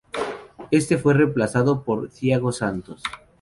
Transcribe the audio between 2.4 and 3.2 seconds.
Santos.